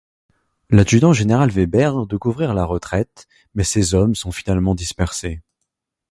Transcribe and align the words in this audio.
L'adjudant-général 0.71 1.51
Weber 1.51 2.07
de 2.07 2.17
couvrir 2.17 2.55
la 2.55 2.65
retraite, 2.65 3.27
mais 3.53 3.63
ses 3.63 3.93
hommes 3.93 4.15
sont 4.15 4.31
finalement 4.31 4.73
dispersés. 4.73 5.43